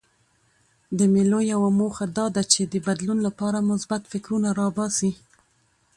د 0.97 0.99
مېلو 1.13 1.39
یوه 1.53 1.69
موخه 1.79 2.05
دا 2.17 2.25
ده، 2.35 2.43
چي 2.51 2.61
د 2.73 2.75
بدلون 2.85 3.17
له 3.25 3.31
پاره 3.39 3.59
مثبت 3.71 4.01
فکرونه 4.11 4.49
راباسي. 4.59 5.11